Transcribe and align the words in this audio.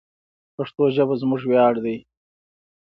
پښتو 0.55 0.83
ژبه 0.95 1.15
زموږ 1.21 1.41
ویاړ 1.49 1.73
دی. 1.85 1.97